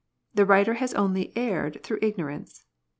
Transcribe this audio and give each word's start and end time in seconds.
The 0.33 0.47
writer 0.47 0.73
has 0.81 0.95
only 0.95 1.31
erred 1.37 1.83
through 1.83 1.99
ignorance. 2.01 2.65